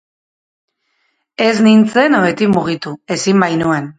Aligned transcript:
Ez 1.49 1.59
nintzen 1.67 2.19
ohetik 2.21 2.53
mugitu, 2.57 2.97
ezin 3.17 3.45
bainuen. 3.45 3.89